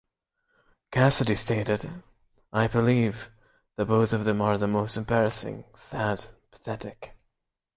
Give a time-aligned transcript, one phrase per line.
[0.89, 1.87] Cassidy stated,
[2.51, 3.29] I believe
[3.75, 7.11] the both of them are the most embarrassing, sad, pathetic...